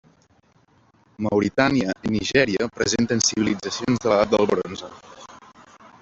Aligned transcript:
Mauritània 1.25 1.93
i 2.09 2.13
Nigèria 2.15 2.69
presenten 2.77 3.21
civilitzacions 3.27 4.03
de 4.05 4.13
l'edat 4.13 4.33
del 4.35 4.49
bronze. 4.53 4.91